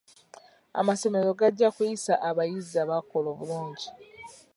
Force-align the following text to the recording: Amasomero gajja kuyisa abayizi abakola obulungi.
Amasomero 0.79 1.29
gajja 1.39 1.67
kuyisa 1.75 2.13
abayizi 2.29 2.75
abakola 2.83 3.27
obulungi. 3.33 3.87